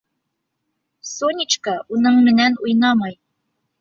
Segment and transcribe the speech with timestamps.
[1.15, 3.19] Сонечка уның менән уйнамай.